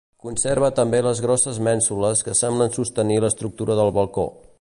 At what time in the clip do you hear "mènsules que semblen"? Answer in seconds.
1.67-2.73